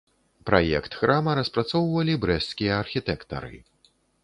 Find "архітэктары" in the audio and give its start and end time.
2.87-3.57